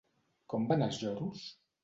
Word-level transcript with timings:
¿Com 0.53 0.65
van 0.71 0.87
els 0.87 1.03
lloros? 1.03 1.47